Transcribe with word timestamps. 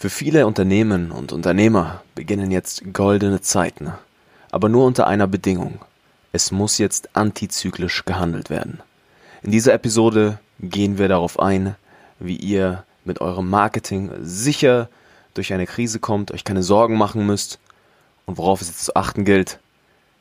Für 0.00 0.08
viele 0.08 0.46
Unternehmen 0.46 1.12
und 1.12 1.30
Unternehmer 1.30 2.00
beginnen 2.14 2.50
jetzt 2.50 2.94
goldene 2.94 3.42
Zeiten, 3.42 3.92
aber 4.50 4.70
nur 4.70 4.86
unter 4.86 5.06
einer 5.06 5.26
Bedingung. 5.26 5.78
Es 6.32 6.52
muss 6.52 6.78
jetzt 6.78 7.14
antizyklisch 7.14 8.06
gehandelt 8.06 8.48
werden. 8.48 8.80
In 9.42 9.50
dieser 9.50 9.74
Episode 9.74 10.38
gehen 10.58 10.96
wir 10.96 11.08
darauf 11.08 11.38
ein, 11.38 11.76
wie 12.18 12.36
ihr 12.36 12.84
mit 13.04 13.20
eurem 13.20 13.50
Marketing 13.50 14.10
sicher 14.22 14.88
durch 15.34 15.52
eine 15.52 15.66
Krise 15.66 15.98
kommt, 15.98 16.32
euch 16.32 16.44
keine 16.44 16.62
Sorgen 16.62 16.96
machen 16.96 17.26
müsst 17.26 17.58
und 18.24 18.38
worauf 18.38 18.62
es 18.62 18.68
jetzt 18.68 18.86
zu 18.86 18.96
achten 18.96 19.26
gilt. 19.26 19.58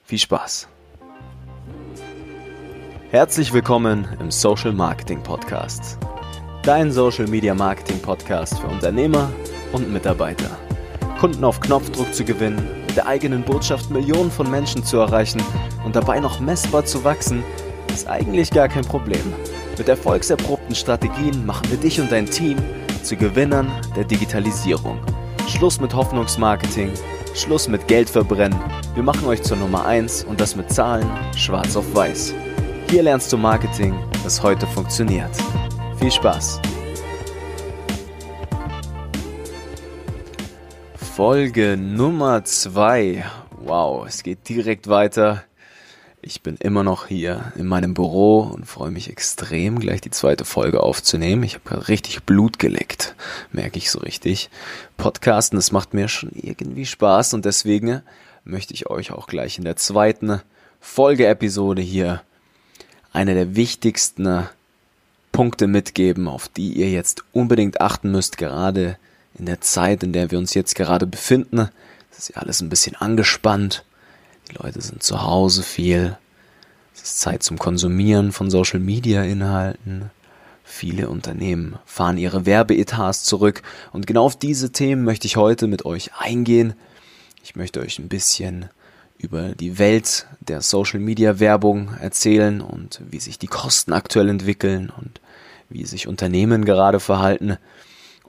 Viel 0.04 0.20
Spaß! 0.20 0.68
Herzlich 3.12 3.54
willkommen 3.54 4.10
im 4.20 4.30
Social 4.30 4.74
Marketing 4.74 5.24
Podcast. 5.24 5.98
Dein 6.64 6.92
Social 6.92 7.28
Media 7.28 7.56
Marketing 7.56 8.02
Podcast 8.02 8.60
für 8.60 8.68
Unternehmer 8.68 9.32
und 9.72 9.92
Mitarbeiter. 9.92 10.58
Kunden 11.20 11.44
auf 11.44 11.60
Knopfdruck 11.60 12.14
zu 12.14 12.24
gewinnen, 12.24 12.66
mit 12.88 12.96
der 12.96 13.08
eigenen 13.08 13.44
Botschaft 13.44 13.90
Millionen 13.90 14.32
von 14.32 14.50
Menschen 14.50 14.84
zu 14.84 14.98
erreichen 14.98 15.42
und 15.86 15.96
dabei 15.96 16.20
noch 16.20 16.40
messbar 16.40 16.86
zu 16.86 17.04
wachsen, 17.04 17.44
ist 17.94 18.08
eigentlich 18.08 18.52
gar 18.52 18.68
kein 18.68 18.86
Problem. 18.86 19.34
Mit 19.78 19.90
erfolgserprobten 19.90 20.76
Strategien 20.76 21.46
machen 21.46 21.70
wir 21.70 21.78
dich 21.78 22.00
und 22.00 22.12
dein 22.12 22.26
Team 22.26 22.58
zu 23.04 23.16
Gewinnern 23.16 23.72
der 23.96 24.04
Digitalisierung. 24.04 25.00
Schluss 25.48 25.82
mit 25.82 25.94
Hoffnungsmarketing, 25.94 26.92
Schluss 27.34 27.68
mit 27.68 27.88
Geld 27.88 28.10
verbrennen. 28.10 28.60
Wir 28.94 29.04
machen 29.04 29.28
euch 29.28 29.42
zur 29.42 29.58
Nummer 29.58 29.86
1 29.86 30.24
und 30.24 30.40
das 30.40 30.56
mit 30.56 30.72
Zahlen 30.72 31.10
schwarz 31.36 31.76
auf 31.76 31.94
weiß. 31.94 32.34
Hier 32.90 33.04
lernst 33.04 33.32
du 33.34 33.38
Marketing, 33.38 33.94
das 34.24 34.42
heute 34.42 34.68
funktioniert. 34.68 35.32
Viel 36.00 36.12
Spaß! 36.12 36.62
Folge 41.20 41.76
Nummer 41.76 42.46
2. 42.46 43.26
Wow, 43.66 44.08
es 44.08 44.24
geht 44.24 44.48
direkt 44.48 44.88
weiter. 44.88 45.44
Ich 46.22 46.44
bin 46.44 46.56
immer 46.56 46.82
noch 46.84 47.08
hier 47.08 47.52
in 47.58 47.68
meinem 47.68 47.94
Büro 47.94 48.40
und 48.40 48.66
freue 48.66 48.92
mich 48.92 49.10
extrem, 49.10 49.82
gleich 49.82 50.00
die 50.00 50.12
zweite 50.12 50.46
Folge 50.46 50.82
aufzunehmen. 50.82 51.44
Ich 51.44 51.56
habe 51.56 51.90
richtig 51.90 52.24
Blut 52.24 52.58
geleckt, 52.58 53.16
merke 53.52 53.80
ich 53.80 53.92
so 53.92 54.00
richtig. 54.00 54.50
Podcasten, 54.96 55.58
das 55.58 55.74
macht 55.74 55.94
mir 55.94 56.08
schon 56.08 56.32
irgendwie 56.36 56.86
Spaß 56.86 57.34
und 57.34 57.44
deswegen 57.44 58.02
möchte 58.46 58.74
ich 58.74 58.90
euch 58.90 59.12
auch 59.12 59.28
gleich 59.28 59.58
in 59.58 59.66
der 59.66 59.76
zweiten 59.76 60.42
Folge-Episode 60.80 61.82
hier 61.82 62.22
eine 63.12 63.34
der 63.34 63.58
wichtigsten 63.58 64.48
Punkte 65.34 65.68
mitgeben, 65.68 66.30
auf 66.30 66.48
die 66.48 66.72
ihr 66.72 66.90
jetzt 66.90 67.26
unbedingt 67.34 67.82
achten 67.82 68.10
müsst, 68.10 68.38
gerade 68.38 68.98
in 69.40 69.46
der 69.46 69.62
Zeit, 69.62 70.04
in 70.04 70.14
der 70.14 70.32
wir 70.32 70.38
uns 70.38 70.54
jetzt 70.54 70.76
gerade 70.76 71.08
befinden. 71.08 71.70
Ist 72.18 72.36
ja 72.36 72.42
alles 72.42 72.62
ein 72.62 72.70
bisschen 72.70 72.96
angespannt. 72.98 73.86
Die 74.52 74.56
Leute 74.62 74.82
sind 74.82 75.02
zu 75.02 75.24
Hause 75.24 75.64
viel. 75.64 76.18
Es 76.94 77.04
ist 77.04 77.20
Zeit 77.22 77.44
zum 77.44 77.58
Konsumieren 77.58 78.34
von 78.34 78.52
Social 78.52 78.80
Media 78.80 79.24
Inhalten. 79.24 80.12
Viele 80.66 81.10
Unternehmen 81.10 81.80
fahren 81.86 82.18
ihre 82.18 82.46
Werbeetats 82.46 83.24
zurück 83.24 83.64
und 83.92 84.06
genau 84.06 84.26
auf 84.26 84.38
diese 84.38 84.72
Themen 84.72 85.04
möchte 85.04 85.26
ich 85.26 85.38
heute 85.38 85.66
mit 85.66 85.86
euch 85.86 86.12
eingehen. 86.20 86.74
Ich 87.44 87.56
möchte 87.56 87.80
euch 87.80 87.98
ein 87.98 88.10
bisschen 88.10 88.70
über 89.18 89.50
die 89.50 89.80
Welt 89.80 90.28
der 90.42 90.62
Social 90.62 91.00
Media 91.00 91.40
Werbung 91.40 91.96
erzählen 92.00 92.62
und 92.62 93.02
wie 93.10 93.20
sich 93.20 93.40
die 93.40 93.48
Kosten 93.48 93.94
aktuell 93.94 94.30
entwickeln 94.30 94.92
und 94.96 95.22
wie 95.70 95.86
sich 95.86 96.08
Unternehmen 96.08 96.66
gerade 96.66 97.00
verhalten 97.00 97.58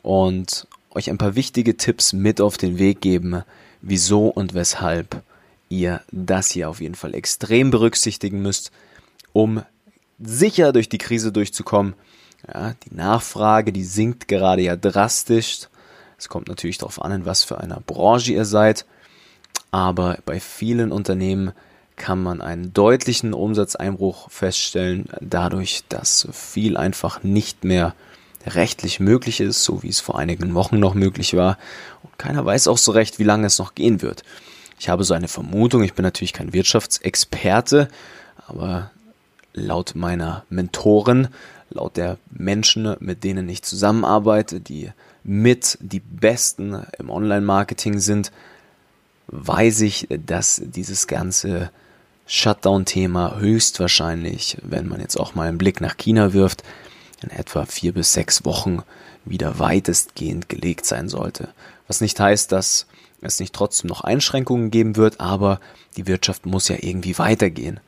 und 0.03 0.66
euch 0.91 1.11
ein 1.11 1.19
paar 1.19 1.35
wichtige 1.35 1.77
Tipps 1.77 2.13
mit 2.13 2.41
auf 2.41 2.57
den 2.57 2.79
Weg 2.79 3.01
geben, 3.01 3.43
wieso 3.81 4.29
und 4.29 4.55
weshalb 4.55 5.23
ihr 5.69 6.01
das 6.11 6.51
hier 6.51 6.69
auf 6.69 6.81
jeden 6.81 6.97
Fall 6.97 7.15
extrem 7.15 7.71
berücksichtigen 7.71 8.43
müsst, 8.43 8.73
um 9.33 9.62
sicher 10.19 10.73
durch 10.73 10.89
die 10.89 10.99
Krise 10.99 11.33
durchzukommen. 11.33 11.95
Ja, 12.53 12.75
die 12.84 12.95
Nachfrage, 12.95 13.73
die 13.73 13.84
sinkt 13.84 14.29
gerade 14.29 14.62
ja 14.62 14.77
drastisch. 14.77 15.69
Es 16.19 16.29
kommt 16.29 16.49
natürlich 16.49 16.79
darauf 16.79 17.00
an, 17.00 17.12
in 17.12 17.27
was 17.27 17.45
für 17.45 17.59
einer 17.59 17.81
Branche 17.81 18.33
ihr 18.33 18.45
seid. 18.45 18.84
Aber 19.71 20.19
bei 20.27 20.41
vielen 20.41 20.91
Unternehmen 20.91 21.53
kann 21.97 22.23
man 22.23 22.41
einen 22.41 22.73
deutlichen 22.73 23.34
Umsatzeinbruch 23.34 24.31
feststellen, 24.31 25.06
dadurch, 25.21 25.84
dass 25.89 26.27
viel 26.33 26.77
einfach 26.77 27.23
nicht 27.23 27.62
mehr 27.62 27.95
rechtlich 28.47 29.01
möglich 29.01 29.41
ist, 29.41 29.65
so 29.65 29.83
wie 29.83 29.89
es 29.89 30.01
vor 30.01 30.19
einigen 30.19 30.55
Wochen 30.55 30.78
noch 30.78 30.95
möglich 30.95 31.34
war. 31.37 31.59
Und 32.03 32.19
keiner 32.19 32.45
weiß 32.45 32.69
auch 32.69 32.78
so 32.78 32.93
recht, 32.93 33.19
wie 33.19 33.25
lange 33.25 33.47
es 33.47 33.59
noch 33.59 33.75
gehen 33.75 34.03
wird. 34.03 34.23
Ich 34.78 34.89
habe 34.89 35.05
so 35.05 35.15
eine 35.15 35.28
Vermutung, 35.28 35.83
ich 35.83 35.95
bin 35.95 36.05
natürlich 36.05 36.33
kein 36.33 36.53
Wirtschaftsexperte, 36.53 37.89
aber 38.47 38.91
laut 39.53 39.95
meiner 39.95 40.45
Mentoren, 40.49 41.29
laut 41.69 41.97
der 41.97 42.17
Menschen, 42.31 42.97
mit 43.00 43.25
denen 43.25 43.49
ich 43.49 43.62
zusammenarbeite, 43.62 44.61
die 44.61 44.91
mit 45.23 45.77
die 45.81 46.00
Besten 46.00 46.83
im 46.99 47.11
Online-Marketing 47.11 47.99
sind, 47.99 48.33
weiß 49.27 49.83
ich, 49.83 50.09
dass 50.09 50.62
dieses 50.65 51.06
ganze 51.06 51.71
Shutdown-Thema 52.27 53.39
höchstwahrscheinlich, 53.39 54.56
wenn 54.62 54.89
man 54.89 55.00
jetzt 55.00 55.19
auch 55.19 55.34
mal 55.34 55.49
einen 55.49 55.59
Blick 55.59 55.81
nach 55.81 55.97
China 55.97 56.33
wirft, 56.33 56.62
in 57.22 57.31
etwa 57.31 57.66
vier 57.66 57.92
bis 57.92 58.12
sechs 58.12 58.44
Wochen 58.44 58.82
wieder 59.25 59.58
weitestgehend 59.58 60.48
gelegt 60.48 60.86
sein 60.86 61.08
sollte. 61.08 61.48
Was 61.86 62.00
nicht 62.00 62.19
heißt, 62.19 62.53
dass 62.53 62.86
es 63.20 63.41
nicht 63.41 63.54
trotzdem 63.54 63.88
noch 63.88 64.03
Einschränkungen 64.03 64.70
geben 64.70 64.97
wird, 64.97 65.20
aber 65.20 65.60
die 65.97 66.06
Wirtschaft 66.06 66.47
muss 66.47 66.69
ja 66.69 66.76
irgendwie 66.81 67.19
weitergehen. 67.19 67.81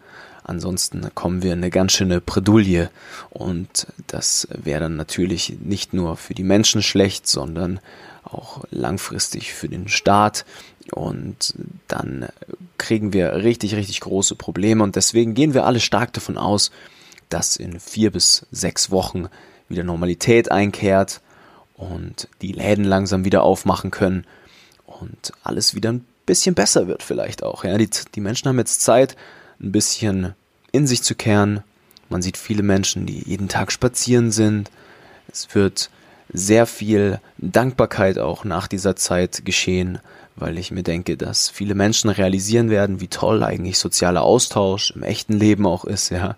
Ansonsten 0.44 1.08
kommen 1.14 1.42
wir 1.42 1.52
in 1.52 1.60
eine 1.60 1.70
ganz 1.70 1.92
schöne 1.92 2.20
Bredouille 2.20 2.90
und 3.30 3.86
das 4.08 4.48
wäre 4.50 4.80
dann 4.80 4.96
natürlich 4.96 5.56
nicht 5.60 5.92
nur 5.94 6.16
für 6.16 6.34
die 6.34 6.42
Menschen 6.42 6.82
schlecht, 6.82 7.28
sondern 7.28 7.78
auch 8.24 8.64
langfristig 8.70 9.52
für 9.54 9.68
den 9.68 9.88
Staat 9.88 10.44
und 10.90 11.54
dann 11.86 12.28
kriegen 12.76 13.12
wir 13.12 13.36
richtig, 13.36 13.76
richtig 13.76 14.00
große 14.00 14.34
Probleme 14.34 14.82
und 14.82 14.96
deswegen 14.96 15.34
gehen 15.34 15.54
wir 15.54 15.64
alle 15.64 15.80
stark 15.80 16.12
davon 16.12 16.36
aus, 16.36 16.72
dass 17.32 17.56
in 17.56 17.80
vier 17.80 18.10
bis 18.10 18.46
sechs 18.50 18.90
Wochen 18.90 19.28
wieder 19.68 19.84
Normalität 19.84 20.50
einkehrt 20.50 21.20
und 21.76 22.28
die 22.42 22.52
Läden 22.52 22.84
langsam 22.84 23.24
wieder 23.24 23.42
aufmachen 23.42 23.90
können 23.90 24.26
und 24.86 25.32
alles 25.42 25.74
wieder 25.74 25.92
ein 25.92 26.04
bisschen 26.26 26.54
besser 26.54 26.86
wird 26.86 27.02
vielleicht 27.02 27.42
auch. 27.42 27.64
Ja, 27.64 27.76
die, 27.78 27.88
die 28.14 28.20
Menschen 28.20 28.48
haben 28.48 28.58
jetzt 28.58 28.82
Zeit, 28.82 29.16
ein 29.60 29.72
bisschen 29.72 30.34
in 30.72 30.86
sich 30.86 31.02
zu 31.02 31.14
kehren. 31.14 31.62
Man 32.08 32.22
sieht 32.22 32.36
viele 32.36 32.62
Menschen, 32.62 33.06
die 33.06 33.20
jeden 33.20 33.48
Tag 33.48 33.72
spazieren 33.72 34.30
sind. 34.30 34.70
Es 35.28 35.54
wird 35.54 35.90
sehr 36.32 36.66
viel 36.66 37.20
Dankbarkeit 37.38 38.18
auch 38.18 38.44
nach 38.44 38.68
dieser 38.68 38.96
Zeit 38.96 39.44
geschehen, 39.44 39.98
weil 40.36 40.58
ich 40.58 40.70
mir 40.70 40.82
denke, 40.82 41.16
dass 41.16 41.48
viele 41.48 41.74
Menschen 41.74 42.10
realisieren 42.10 42.70
werden, 42.70 43.00
wie 43.00 43.08
toll 43.08 43.42
eigentlich 43.42 43.78
sozialer 43.78 44.22
Austausch 44.22 44.92
im 44.92 45.02
echten 45.02 45.34
Leben 45.34 45.66
auch 45.66 45.84
ist, 45.84 46.10
ja 46.10 46.36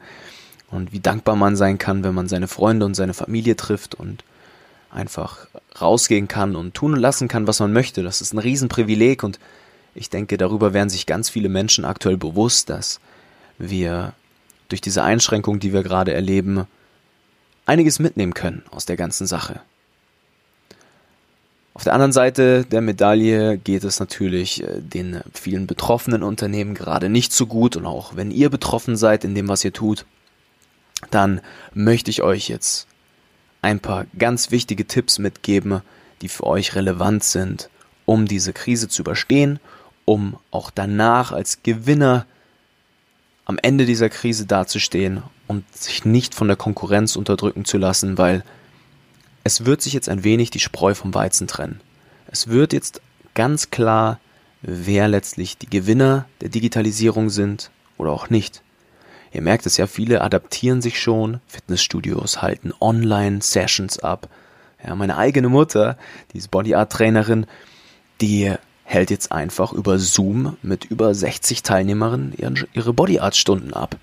und 0.75 0.93
wie 0.93 1.01
dankbar 1.01 1.37
man 1.37 1.57
sein 1.57 1.79
kann, 1.79 2.05
wenn 2.05 2.15
man 2.15 2.29
seine 2.29 2.49
Freunde 2.49 2.85
und 2.85 2.95
seine 2.95 3.15
Familie 3.15 3.57
trifft 3.57 3.95
und 3.95 4.25
einfach 4.91 5.47
rausgehen 5.81 6.29
kann 6.29 6.57
und 6.57 6.75
tun 6.75 6.95
und 6.95 7.01
lassen 7.01 7.29
kann, 7.29 7.47
was 7.47 7.61
man 7.61 7.73
möchte. 7.73 8.03
Das 8.03 8.21
ist 8.21 8.33
ein 8.33 8.39
Riesenprivileg 8.39 9.23
und 9.23 9.39
ich 9.95 10.11
denke, 10.11 10.37
darüber 10.37 10.73
werden 10.73 10.91
sich 10.91 11.07
ganz 11.07 11.31
viele 11.31 11.49
Menschen 11.49 11.85
aktuell 11.85 12.17
bewusst, 12.17 12.71
dass 12.71 13.01
wir 13.59 14.13
durch 14.69 14.81
diese 14.81 15.05
Einschränkung, 15.05 15.61
die 15.61 15.73
wir 15.73 15.83
gerade 15.83 16.13
erleben, 16.13 16.67
einiges 17.67 17.99
mitnehmen 17.99 18.35
können 18.35 18.63
aus 18.71 18.87
der 18.87 18.97
ganzen 18.97 19.27
Sache. 19.27 19.61
Auf 21.75 21.83
der 21.83 21.93
anderen 21.93 22.13
Seite 22.13 22.65
der 22.65 22.81
Medaille 22.81 23.59
geht 23.59 23.83
es 23.83 23.99
natürlich 23.99 24.63
äh, 24.63 24.81
den 24.81 25.21
vielen 25.33 25.67
betroffenen 25.67 26.23
Unternehmen 26.23 26.75
gerade 26.75 27.09
nicht 27.09 27.33
so 27.33 27.47
gut 27.47 27.77
und 27.77 27.85
auch 27.85 28.15
wenn 28.15 28.31
ihr 28.31 28.49
betroffen 28.49 28.97
seid 28.97 29.25
in 29.25 29.35
dem, 29.35 29.49
was 29.49 29.65
ihr 29.65 29.73
tut, 29.73 30.05
dann 31.11 31.41
möchte 31.73 32.11
ich 32.11 32.23
euch 32.23 32.49
jetzt 32.49 32.87
ein 33.63 33.81
paar 33.81 34.07
ganz 34.19 34.51
wichtige 34.51 34.87
Tipps 34.87 35.19
mitgeben, 35.19 35.81
die 36.23 36.29
für 36.29 36.45
euch 36.45 36.75
relevant 36.75 37.25
sind, 37.25 37.71
um 38.05 38.27
diese 38.27 38.53
Krise 38.53 38.89
zu 38.89 39.03
überstehen, 39.03 39.59
um 40.05 40.37
auch 40.51 40.71
danach 40.71 41.33
als 41.33 41.63
Gewinner 41.63 42.27
am 43.47 43.59
Ende 43.61 43.87
dieser 43.87 44.09
Krise 44.09 44.47
dazustehen 44.47 45.23
und 45.47 45.65
sich 45.77 46.05
nicht 46.05 46.35
von 46.35 46.49
der 46.49 46.57
Konkurrenz 46.57 47.17
unterdrücken 47.17 47.65
zu 47.65 47.79
lassen, 47.79 48.19
weil 48.19 48.43
es 49.45 49.67
wird 49.67 49.83
sich 49.83 49.93
jetzt 49.93 50.09
ein 50.09 50.25
wenig 50.25 50.51
die 50.51 50.61
Spreu 50.61 50.95
vom 50.95 51.15
Weizen 51.15 51.47
trennen. 51.47 51.81
Es 52.27 52.49
wird 52.49 52.73
jetzt 52.73 53.01
ganz 53.35 53.71
klar, 53.71 54.19
wer 54.63 55.09
letztlich 55.09 55.59
die 55.59 55.69
Gewinner 55.69 56.27
der 56.41 56.49
Digitalisierung 56.49 57.29
sind 57.29 57.71
oder 57.99 58.11
auch 58.11 58.31
nicht. 58.31 58.63
Ihr 59.35 59.43
merkt 59.43 59.67
es 59.67 59.77
ja, 59.77 59.89
viele 59.89 60.21
adaptieren 60.21 60.81
sich 60.81 61.01
schon. 61.01 61.41
Fitnessstudios 61.49 62.41
halten 62.41 62.73
Online-Sessions 62.81 63.99
ab. 63.99 64.29
Ja, 64.87 64.95
meine 64.95 65.17
eigene 65.17 65.49
Mutter, 65.49 65.99
die 66.33 66.39
ist 66.39 66.53
Body 66.53 66.77
Art 66.77 66.93
Trainerin, 66.93 67.47
die 68.21 68.55
hält 68.85 69.11
jetzt 69.11 69.33
einfach 69.33 69.73
über 69.73 69.99
Zoom 69.99 70.57
mit 70.63 70.85
über 70.85 71.15
60 71.15 71.65
Teilnehmerinnen 71.65 72.35
ihre 72.73 72.93
Body 72.93 73.19
Art 73.19 73.35
Stunden 73.35 73.75
ab. 73.75 73.97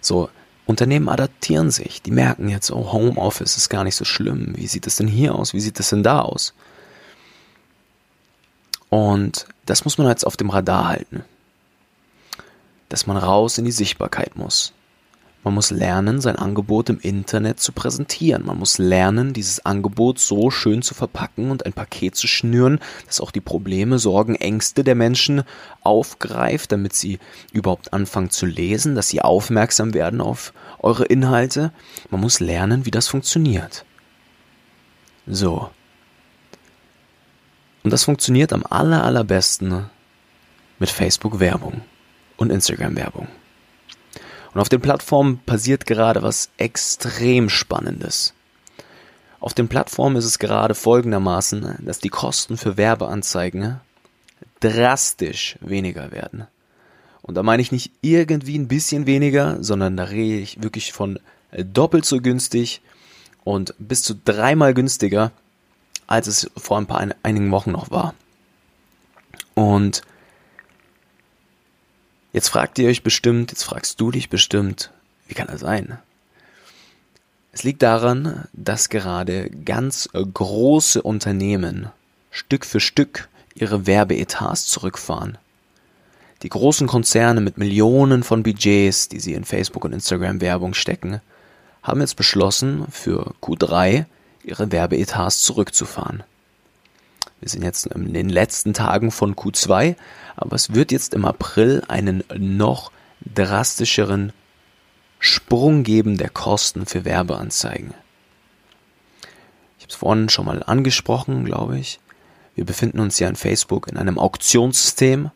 So, 0.00 0.30
Unternehmen 0.64 1.08
adaptieren 1.08 1.70
sich. 1.70 2.02
Die 2.02 2.10
merken 2.10 2.48
jetzt, 2.48 2.72
oh, 2.72 2.92
Homeoffice 2.92 3.56
ist 3.56 3.68
gar 3.68 3.84
nicht 3.84 3.94
so 3.94 4.04
schlimm. 4.04 4.54
Wie 4.56 4.66
sieht 4.66 4.88
es 4.88 4.96
denn 4.96 5.06
hier 5.06 5.36
aus? 5.36 5.54
Wie 5.54 5.60
sieht 5.60 5.78
es 5.78 5.90
denn 5.90 6.02
da 6.02 6.22
aus? 6.22 6.54
Und 8.88 9.46
das 9.64 9.84
muss 9.84 9.96
man 9.96 10.08
jetzt 10.08 10.26
auf 10.26 10.36
dem 10.36 10.50
Radar 10.50 10.88
halten. 10.88 11.24
Dass 12.88 13.06
man 13.06 13.16
raus 13.16 13.58
in 13.58 13.64
die 13.64 13.72
Sichtbarkeit 13.72 14.36
muss. 14.36 14.72
Man 15.46 15.54
muss 15.54 15.70
lernen, 15.70 16.20
sein 16.20 16.34
Angebot 16.34 16.88
im 16.88 16.98
Internet 16.98 17.60
zu 17.60 17.70
präsentieren. 17.70 18.44
Man 18.44 18.58
muss 18.58 18.78
lernen, 18.78 19.32
dieses 19.32 19.64
Angebot 19.64 20.18
so 20.18 20.50
schön 20.50 20.82
zu 20.82 20.92
verpacken 20.92 21.52
und 21.52 21.64
ein 21.64 21.72
Paket 21.72 22.16
zu 22.16 22.26
schnüren, 22.26 22.80
das 23.06 23.20
auch 23.20 23.30
die 23.30 23.40
Probleme, 23.40 24.00
Sorgen, 24.00 24.34
Ängste 24.34 24.82
der 24.82 24.96
Menschen 24.96 25.44
aufgreift, 25.82 26.72
damit 26.72 26.94
sie 26.94 27.20
überhaupt 27.52 27.92
anfangen 27.92 28.30
zu 28.30 28.44
lesen, 28.44 28.96
dass 28.96 29.06
sie 29.06 29.22
aufmerksam 29.22 29.94
werden 29.94 30.20
auf 30.20 30.52
eure 30.80 31.04
Inhalte. 31.04 31.70
Man 32.10 32.22
muss 32.22 32.40
lernen, 32.40 32.84
wie 32.84 32.90
das 32.90 33.06
funktioniert. 33.06 33.84
So. 35.28 35.70
Und 37.84 37.92
das 37.92 38.02
funktioniert 38.02 38.52
am 38.52 38.64
aller, 38.68 39.04
allerbesten 39.04 39.88
mit 40.80 40.90
Facebook-Werbung 40.90 41.82
und 42.36 42.50
Instagram-Werbung. 42.50 43.28
Und 44.54 44.60
auf 44.60 44.68
den 44.68 44.80
Plattformen 44.80 45.38
passiert 45.44 45.86
gerade 45.86 46.22
was 46.22 46.50
extrem 46.56 47.48
Spannendes. 47.48 48.32
Auf 49.38 49.54
den 49.54 49.68
Plattformen 49.68 50.16
ist 50.16 50.24
es 50.24 50.38
gerade 50.38 50.74
folgendermaßen, 50.74 51.76
dass 51.80 51.98
die 51.98 52.08
Kosten 52.08 52.56
für 52.56 52.76
Werbeanzeigen 52.76 53.80
drastisch 54.60 55.58
weniger 55.60 56.10
werden. 56.10 56.46
Und 57.22 57.34
da 57.34 57.42
meine 57.42 57.60
ich 57.60 57.72
nicht 57.72 57.92
irgendwie 58.02 58.58
ein 58.58 58.68
bisschen 58.68 59.06
weniger, 59.06 59.62
sondern 59.62 59.96
da 59.96 60.04
rede 60.04 60.40
ich 60.40 60.62
wirklich 60.62 60.92
von 60.92 61.18
doppelt 61.52 62.04
so 62.04 62.20
günstig 62.20 62.80
und 63.44 63.74
bis 63.78 64.02
zu 64.02 64.14
dreimal 64.14 64.74
günstiger, 64.74 65.32
als 66.06 66.28
es 66.28 66.50
vor 66.56 66.78
ein 66.78 66.86
paar 66.86 67.06
einigen 67.22 67.50
Wochen 67.50 67.72
noch 67.72 67.90
war. 67.90 68.14
Und 69.54 70.02
Jetzt 72.36 72.50
fragt 72.50 72.78
ihr 72.78 72.90
euch 72.90 73.02
bestimmt, 73.02 73.50
jetzt 73.50 73.62
fragst 73.62 73.98
du 73.98 74.10
dich 74.10 74.28
bestimmt, 74.28 74.90
wie 75.26 75.32
kann 75.32 75.46
das 75.46 75.60
sein? 75.62 75.96
Es 77.52 77.62
liegt 77.62 77.80
daran, 77.80 78.46
dass 78.52 78.90
gerade 78.90 79.48
ganz 79.64 80.10
große 80.12 81.00
Unternehmen 81.00 81.88
Stück 82.30 82.66
für 82.66 82.78
Stück 82.78 83.30
ihre 83.54 83.86
Werbeetats 83.86 84.66
zurückfahren. 84.66 85.38
Die 86.42 86.50
großen 86.50 86.86
Konzerne 86.86 87.40
mit 87.40 87.56
Millionen 87.56 88.22
von 88.22 88.42
Budgets, 88.42 89.08
die 89.08 89.18
sie 89.18 89.32
in 89.32 89.46
Facebook 89.46 89.86
und 89.86 89.94
Instagram 89.94 90.42
Werbung 90.42 90.74
stecken, 90.74 91.22
haben 91.82 92.02
jetzt 92.02 92.16
beschlossen, 92.16 92.84
für 92.90 93.32
Q3 93.40 94.04
ihre 94.44 94.70
Werbeetats 94.72 95.40
zurückzufahren. 95.40 96.22
Wir 97.40 97.48
sind 97.48 97.62
jetzt 97.62 97.86
in 97.86 98.14
den 98.14 98.28
letzten 98.28 98.72
Tagen 98.72 99.10
von 99.10 99.34
Q2, 99.34 99.96
aber 100.36 100.56
es 100.56 100.74
wird 100.74 100.90
jetzt 100.90 101.14
im 101.14 101.24
April 101.24 101.82
einen 101.88 102.24
noch 102.34 102.92
drastischeren 103.34 104.32
Sprung 105.18 105.82
geben 105.82 106.18
der 106.18 106.30
Kosten 106.30 106.86
für 106.86 107.04
Werbeanzeigen. 107.04 107.94
Ich 109.78 109.84
habe 109.84 109.90
es 109.90 109.96
vorhin 109.96 110.28
schon 110.28 110.46
mal 110.46 110.62
angesprochen, 110.62 111.44
glaube 111.44 111.78
ich. 111.78 112.00
Wir 112.54 112.64
befinden 112.64 113.00
uns 113.00 113.18
ja 113.18 113.28
in 113.28 113.36
Facebook 113.36 113.86
in 113.88 113.98
einem 113.98 114.18
Auktionssystem. 114.18 115.30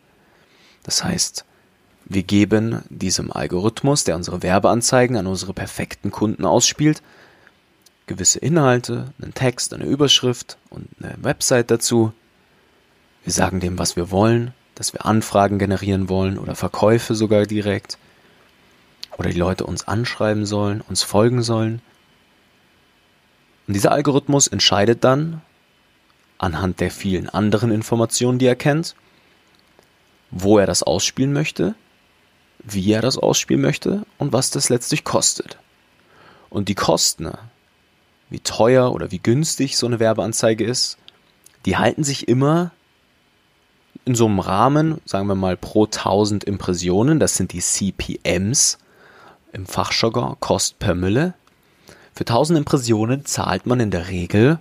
Das 0.82 1.04
heißt, 1.04 1.44
wir 2.06 2.22
geben 2.22 2.82
diesem 2.88 3.30
Algorithmus, 3.30 4.04
der 4.04 4.16
unsere 4.16 4.42
Werbeanzeigen 4.42 5.16
an 5.16 5.26
unsere 5.26 5.52
perfekten 5.52 6.10
Kunden 6.10 6.44
ausspielt, 6.44 7.02
gewisse 8.10 8.40
Inhalte, 8.40 9.12
einen 9.22 9.34
Text, 9.34 9.72
eine 9.72 9.84
Überschrift 9.84 10.58
und 10.68 10.88
eine 11.00 11.14
Website 11.22 11.70
dazu. 11.70 12.12
Wir 13.22 13.32
sagen 13.32 13.60
dem, 13.60 13.78
was 13.78 13.94
wir 13.94 14.10
wollen, 14.10 14.52
dass 14.74 14.92
wir 14.92 15.06
Anfragen 15.06 15.60
generieren 15.60 16.08
wollen 16.08 16.36
oder 16.36 16.56
Verkäufe 16.56 17.14
sogar 17.14 17.46
direkt. 17.46 17.98
Oder 19.16 19.30
die 19.30 19.38
Leute 19.38 19.64
uns 19.64 19.86
anschreiben 19.86 20.44
sollen, 20.44 20.80
uns 20.80 21.04
folgen 21.04 21.42
sollen. 21.42 21.82
Und 23.68 23.74
dieser 23.74 23.92
Algorithmus 23.92 24.48
entscheidet 24.48 25.04
dann, 25.04 25.40
anhand 26.38 26.80
der 26.80 26.90
vielen 26.90 27.28
anderen 27.28 27.70
Informationen, 27.70 28.40
die 28.40 28.46
er 28.46 28.56
kennt, 28.56 28.96
wo 30.32 30.58
er 30.58 30.66
das 30.66 30.82
ausspielen 30.82 31.32
möchte, 31.32 31.76
wie 32.58 32.92
er 32.92 33.02
das 33.02 33.18
ausspielen 33.18 33.62
möchte 33.62 34.04
und 34.18 34.32
was 34.32 34.50
das 34.50 34.68
letztlich 34.68 35.04
kostet. 35.04 35.58
Und 36.48 36.68
die 36.68 36.74
Kosten 36.74 37.30
wie 38.30 38.40
teuer 38.40 38.92
oder 38.92 39.10
wie 39.10 39.18
günstig 39.18 39.76
so 39.76 39.86
eine 39.86 40.00
Werbeanzeige 40.00 40.64
ist, 40.64 40.96
die 41.66 41.76
halten 41.76 42.04
sich 42.04 42.28
immer 42.28 42.70
in 44.04 44.14
so 44.14 44.26
einem 44.26 44.38
Rahmen, 44.38 45.00
sagen 45.04 45.26
wir 45.26 45.34
mal 45.34 45.56
pro 45.56 45.84
1000 45.84 46.44
Impressionen, 46.44 47.20
das 47.20 47.36
sind 47.36 47.52
die 47.52 47.60
CPMs 47.60 48.78
im 49.52 49.66
Fachjargon, 49.66 50.36
Kost 50.40 50.78
per 50.78 50.94
Mülle. 50.94 51.34
Für 52.14 52.22
1000 52.22 52.58
Impressionen 52.58 53.24
zahlt 53.24 53.66
man 53.66 53.80
in 53.80 53.90
der 53.90 54.08
Regel, 54.08 54.58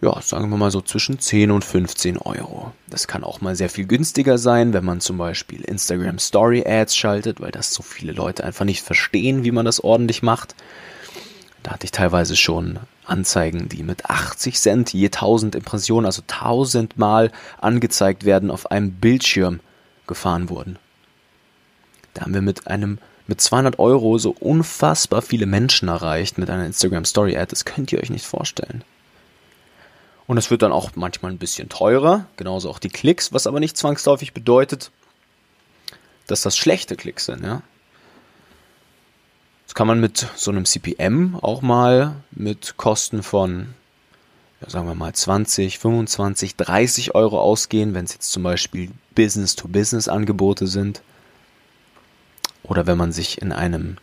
ja, 0.00 0.20
sagen 0.20 0.50
wir 0.50 0.56
mal 0.56 0.70
so 0.70 0.80
zwischen 0.80 1.20
10 1.20 1.52
und 1.52 1.64
15 1.64 2.18
Euro. 2.18 2.72
Das 2.88 3.06
kann 3.06 3.22
auch 3.22 3.40
mal 3.40 3.54
sehr 3.54 3.68
viel 3.70 3.86
günstiger 3.86 4.36
sein, 4.36 4.72
wenn 4.72 4.84
man 4.84 5.00
zum 5.00 5.16
Beispiel 5.16 5.62
Instagram 5.62 6.18
Story 6.18 6.64
Ads 6.66 6.96
schaltet, 6.96 7.40
weil 7.40 7.52
das 7.52 7.72
so 7.72 7.82
viele 7.82 8.12
Leute 8.12 8.42
einfach 8.42 8.64
nicht 8.64 8.82
verstehen, 8.82 9.44
wie 9.44 9.52
man 9.52 9.64
das 9.64 9.82
ordentlich 9.82 10.22
macht. 10.22 10.56
Da 11.62 11.72
hatte 11.72 11.84
ich 11.84 11.92
teilweise 11.92 12.36
schon 12.36 12.78
Anzeigen, 13.04 13.68
die 13.68 13.82
mit 13.82 14.06
80 14.06 14.58
Cent 14.58 14.92
je 14.92 15.06
1000 15.06 15.54
Impressionen, 15.54 16.06
also 16.06 16.22
1000 16.22 16.98
Mal 16.98 17.30
angezeigt 17.60 18.24
werden, 18.24 18.50
auf 18.50 18.70
einem 18.70 18.92
Bildschirm 18.92 19.60
gefahren 20.06 20.48
wurden. 20.48 20.78
Da 22.14 22.22
haben 22.22 22.34
wir 22.34 22.42
mit 22.42 22.66
einem 22.66 22.98
mit 23.26 23.40
200 23.40 23.78
Euro 23.78 24.18
so 24.18 24.30
unfassbar 24.30 25.22
viele 25.22 25.46
Menschen 25.46 25.88
erreicht 25.88 26.38
mit 26.38 26.50
einer 26.50 26.66
Instagram 26.66 27.04
Story 27.04 27.36
Ad. 27.36 27.50
Das 27.50 27.64
könnt 27.64 27.92
ihr 27.92 28.00
euch 28.00 28.10
nicht 28.10 28.26
vorstellen. 28.26 28.84
Und 30.26 30.38
es 30.38 30.50
wird 30.50 30.62
dann 30.62 30.72
auch 30.72 30.90
manchmal 30.94 31.32
ein 31.32 31.38
bisschen 31.38 31.68
teurer, 31.68 32.26
genauso 32.36 32.68
auch 32.68 32.78
die 32.78 32.88
Klicks, 32.88 33.32
was 33.32 33.46
aber 33.46 33.60
nicht 33.60 33.76
zwangsläufig 33.76 34.34
bedeutet, 34.34 34.90
dass 36.26 36.42
das 36.42 36.56
schlechte 36.56 36.96
Klicks 36.96 37.26
sind, 37.26 37.44
ja. 37.44 37.62
Das 39.72 39.76
kann 39.78 39.86
man 39.86 40.00
mit 40.00 40.28
so 40.36 40.50
einem 40.50 40.66
CPM 40.66 41.38
auch 41.40 41.62
mal 41.62 42.16
mit 42.30 42.76
Kosten 42.76 43.22
von, 43.22 43.68
ja, 44.60 44.68
sagen 44.68 44.86
wir 44.86 44.94
mal 44.94 45.14
20, 45.14 45.78
25, 45.78 46.56
30 46.56 47.14
Euro 47.14 47.40
ausgehen, 47.40 47.94
wenn 47.94 48.04
es 48.04 48.12
jetzt 48.12 48.32
zum 48.32 48.42
Beispiel 48.42 48.90
Business-to-Business-Angebote 49.14 50.66
sind. 50.66 51.00
Oder 52.62 52.86
wenn 52.86 52.98
man 52.98 53.12
sich 53.12 53.40
in 53.40 53.50
einem 53.50 53.96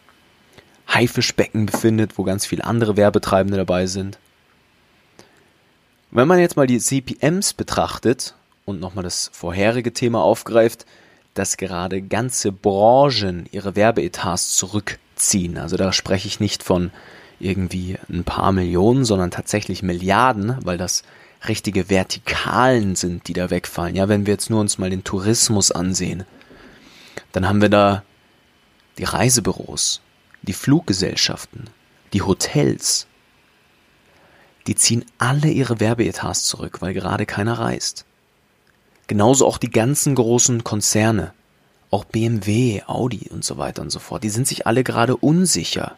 Haifischbecken 0.87 1.67
befindet, 1.67 2.17
wo 2.17 2.23
ganz 2.23 2.47
viele 2.47 2.63
andere 2.63 2.97
Werbetreibende 2.97 3.57
dabei 3.57 3.85
sind. 3.85 4.17
Wenn 6.09 6.27
man 6.27 6.39
jetzt 6.39 6.57
mal 6.57 6.65
die 6.65 6.79
CPMs 6.79 7.53
betrachtet 7.53 8.33
und 8.65 8.79
nochmal 8.79 9.03
das 9.03 9.29
vorherige 9.31 9.93
Thema 9.93 10.23
aufgreift, 10.23 10.87
dass 11.35 11.57
gerade 11.57 12.01
ganze 12.01 12.51
Branchen 12.51 13.45
ihre 13.51 13.75
Werbeetats 13.75 14.55
zurück 14.55 14.97
ziehen. 15.21 15.57
Also 15.57 15.77
da 15.77 15.93
spreche 15.93 16.27
ich 16.27 16.39
nicht 16.39 16.63
von 16.63 16.91
irgendwie 17.39 17.97
ein 18.09 18.23
paar 18.23 18.51
Millionen, 18.51 19.05
sondern 19.05 19.31
tatsächlich 19.31 19.83
Milliarden, 19.83 20.57
weil 20.63 20.77
das 20.77 21.03
richtige 21.47 21.89
Vertikalen 21.89 22.95
sind, 22.95 23.27
die 23.27 23.33
da 23.33 23.49
wegfallen. 23.49 23.95
Ja, 23.95 24.09
wenn 24.09 24.25
wir 24.25 24.33
jetzt 24.33 24.49
nur 24.49 24.59
uns 24.59 24.77
mal 24.77 24.89
den 24.89 25.03
Tourismus 25.03 25.71
ansehen, 25.71 26.25
dann 27.31 27.47
haben 27.47 27.61
wir 27.61 27.69
da 27.69 28.03
die 28.97 29.05
Reisebüros, 29.05 30.01
die 30.41 30.53
Fluggesellschaften, 30.53 31.69
die 32.13 32.21
Hotels. 32.21 33.07
Die 34.67 34.75
ziehen 34.75 35.05
alle 35.17 35.49
ihre 35.49 35.79
Werbeetats 35.79 36.45
zurück, 36.45 36.81
weil 36.81 36.93
gerade 36.93 37.25
keiner 37.25 37.57
reist. 37.57 38.05
Genauso 39.07 39.47
auch 39.47 39.57
die 39.57 39.71
ganzen 39.71 40.13
großen 40.15 40.63
Konzerne, 40.63 41.33
auch 41.91 42.05
BMW, 42.05 42.83
Audi 42.85 43.29
und 43.29 43.43
so 43.43 43.57
weiter 43.57 43.81
und 43.81 43.89
so 43.89 43.99
fort, 43.99 44.23
die 44.23 44.29
sind 44.29 44.47
sich 44.47 44.67
alle 44.67 44.83
gerade 44.83 45.15
unsicher. 45.15 45.97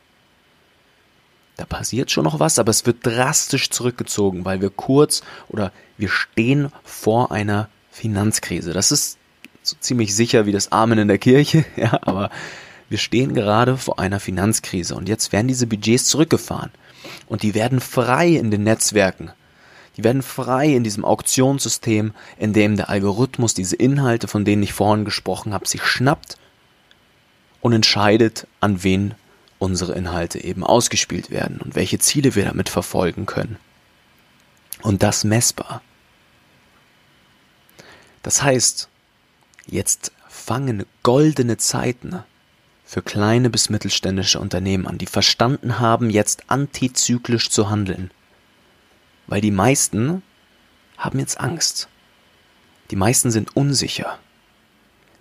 Da 1.57 1.65
passiert 1.65 2.11
schon 2.11 2.23
noch 2.23 2.39
was, 2.39 2.59
aber 2.59 2.69
es 2.69 2.85
wird 2.85 3.05
drastisch 3.05 3.69
zurückgezogen, 3.69 4.45
weil 4.45 4.61
wir 4.61 4.69
kurz 4.69 5.21
oder 5.49 5.71
wir 5.97 6.09
stehen 6.09 6.71
vor 6.83 7.31
einer 7.31 7.69
Finanzkrise. 7.91 8.73
Das 8.73 8.91
ist 8.91 9.17
so 9.61 9.75
ziemlich 9.79 10.15
sicher 10.15 10.45
wie 10.45 10.51
das 10.51 10.71
Amen 10.71 10.97
in 10.97 11.07
der 11.07 11.19
Kirche, 11.19 11.65
ja, 11.75 11.99
aber 12.01 12.31
wir 12.89 12.97
stehen 12.97 13.33
gerade 13.33 13.77
vor 13.77 13.99
einer 13.99 14.19
Finanzkrise 14.19 14.95
und 14.95 15.07
jetzt 15.07 15.31
werden 15.31 15.47
diese 15.47 15.67
Budgets 15.67 16.05
zurückgefahren. 16.05 16.71
Und 17.27 17.43
die 17.43 17.55
werden 17.55 17.79
frei 17.79 18.29
in 18.29 18.51
den 18.51 18.63
Netzwerken. 18.63 19.31
Die 20.01 20.05
werden 20.05 20.23
frei 20.23 20.73
in 20.73 20.83
diesem 20.83 21.05
Auktionssystem, 21.05 22.15
in 22.39 22.53
dem 22.53 22.75
der 22.75 22.89
Algorithmus 22.89 23.53
diese 23.53 23.75
Inhalte, 23.75 24.27
von 24.27 24.45
denen 24.45 24.63
ich 24.63 24.73
vorhin 24.73 25.05
gesprochen 25.05 25.53
habe, 25.53 25.67
sich 25.67 25.83
schnappt 25.83 26.37
und 27.61 27.71
entscheidet, 27.71 28.47
an 28.61 28.81
wen 28.81 29.13
unsere 29.59 29.93
Inhalte 29.93 30.43
eben 30.43 30.63
ausgespielt 30.63 31.29
werden 31.29 31.61
und 31.61 31.75
welche 31.75 31.99
Ziele 31.99 32.33
wir 32.33 32.45
damit 32.45 32.67
verfolgen 32.67 33.27
können. 33.27 33.57
Und 34.81 35.03
das 35.03 35.23
messbar. 35.23 35.83
Das 38.23 38.41
heißt, 38.41 38.89
jetzt 39.67 40.13
fangen 40.27 40.87
goldene 41.03 41.57
Zeiten 41.57 42.23
für 42.85 43.03
kleine 43.03 43.51
bis 43.51 43.69
mittelständische 43.69 44.39
Unternehmen 44.39 44.87
an, 44.87 44.97
die 44.97 45.05
verstanden 45.05 45.77
haben, 45.77 46.09
jetzt 46.09 46.49
antizyklisch 46.49 47.51
zu 47.51 47.69
handeln. 47.69 48.09
Weil 49.31 49.39
die 49.39 49.51
meisten 49.51 50.23
haben 50.97 51.17
jetzt 51.19 51.39
Angst. 51.39 51.87
Die 52.89 52.97
meisten 52.97 53.31
sind 53.31 53.55
unsicher. 53.55 54.19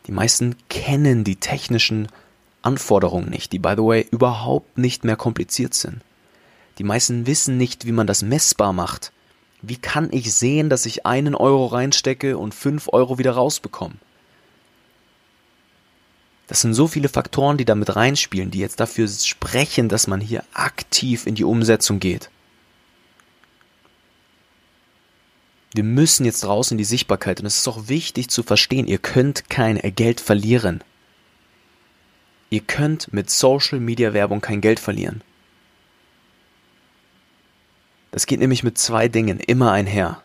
Die 0.09 0.11
meisten 0.11 0.57
kennen 0.69 1.23
die 1.23 1.37
technischen 1.37 2.09
Anforderungen 2.61 3.31
nicht, 3.31 3.53
die 3.53 3.61
by 3.61 3.75
the 3.77 3.85
way 3.85 4.05
überhaupt 4.11 4.79
nicht 4.79 5.05
mehr 5.05 5.15
kompliziert 5.15 5.75
sind. 5.75 6.01
Die 6.79 6.83
meisten 6.83 7.29
wissen 7.29 7.57
nicht, 7.57 7.87
wie 7.87 7.93
man 7.93 8.09
das 8.09 8.23
messbar 8.23 8.73
macht. 8.73 9.13
Wie 9.63 9.77
kann 9.77 10.09
ich 10.11 10.35
sehen, 10.35 10.71
dass 10.71 10.87
ich 10.87 11.07
einen 11.07 11.37
Euro 11.37 11.67
reinstecke 11.67 12.37
und 12.37 12.53
fünf 12.53 12.89
Euro 12.93 13.19
wieder 13.19 13.31
rausbekomme? 13.31 13.95
Das 16.49 16.63
sind 16.63 16.75
so 16.75 16.89
viele 16.89 17.09
Faktoren, 17.09 17.59
die 17.59 17.65
damit 17.65 17.95
reinspielen, 17.95 18.51
die 18.51 18.59
jetzt 18.59 18.81
dafür 18.81 19.07
sprechen, 19.07 19.89
dass 19.89 20.09
man 20.09 20.21
hier 20.21 20.43
aktiv 20.53 21.29
in 21.29 21.37
die 21.37 21.45
Umsetzung 21.45 22.01
geht. 22.01 22.29
Wir 25.73 25.85
müssen 25.85 26.25
jetzt 26.25 26.45
raus 26.45 26.71
in 26.71 26.79
die 26.79 26.85
Sichtbarkeit 26.85 27.41
und 27.41 27.47
es 27.47 27.59
ist 27.59 27.69
auch 27.69 27.89
wichtig 27.89 28.29
zu 28.29 28.43
verstehen, 28.43 28.87
ihr 28.87 28.99
könnt 28.99 29.49
kein 29.49 29.77
Geld 29.95 30.21
verlieren. 30.21 30.83
Ihr 32.51 32.61
könnt 32.61 33.13
mit 33.13 33.31
Social 33.31 33.79
Media 33.79 34.13
Werbung 34.13 34.41
kein 34.41 34.61
Geld 34.61 34.81
verlieren. 34.81 35.23
Das 38.11 38.27
geht 38.27 38.41
nämlich 38.41 38.65
mit 38.65 38.77
zwei 38.77 39.07
Dingen 39.07 39.39
immer 39.39 39.71
einher. 39.71 40.21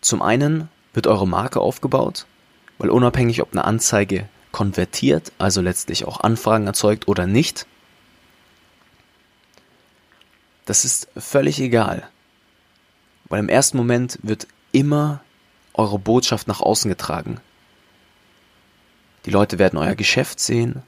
Zum 0.00 0.22
einen 0.22 0.70
wird 0.94 1.06
eure 1.06 1.28
Marke 1.28 1.60
aufgebaut, 1.60 2.26
weil 2.78 2.88
unabhängig 2.88 3.42
ob 3.42 3.52
eine 3.52 3.64
Anzeige 3.64 4.28
konvertiert, 4.52 5.32
also 5.36 5.60
letztlich 5.60 6.06
auch 6.06 6.20
Anfragen 6.20 6.66
erzeugt 6.66 7.08
oder 7.08 7.26
nicht, 7.26 7.66
das 10.64 10.86
ist 10.86 11.08
völlig 11.16 11.60
egal. 11.60 12.08
Weil 13.28 13.40
im 13.40 13.48
ersten 13.48 13.76
Moment 13.76 14.18
wird 14.22 14.46
immer 14.72 15.20
eure 15.74 15.98
Botschaft 15.98 16.48
nach 16.48 16.60
außen 16.60 16.88
getragen. 16.88 17.40
Die 19.24 19.30
Leute 19.30 19.58
werden 19.58 19.78
euer 19.78 19.94
Geschäft 19.94 20.40
sehen, 20.40 20.82